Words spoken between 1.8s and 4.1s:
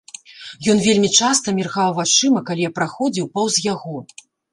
вачыма, калі я праходзіў паўз яго.